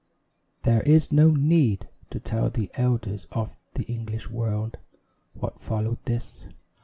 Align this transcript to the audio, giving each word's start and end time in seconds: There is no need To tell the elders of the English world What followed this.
There 0.63 0.81
is 0.81 1.11
no 1.11 1.29
need 1.29 1.87
To 2.09 2.19
tell 2.19 2.49
the 2.49 2.71
elders 2.73 3.27
of 3.31 3.55
the 3.75 3.83
English 3.83 4.31
world 4.31 4.77
What 5.35 5.61
followed 5.61 6.01
this. 6.05 6.43